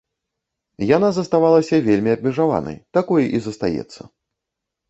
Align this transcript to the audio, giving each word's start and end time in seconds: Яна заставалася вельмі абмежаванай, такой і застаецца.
Яна 0.97 1.09
заставалася 1.17 1.75
вельмі 1.87 2.13
абмежаванай, 2.15 2.77
такой 2.99 3.23
і 3.35 3.43
застаецца. 3.49 4.01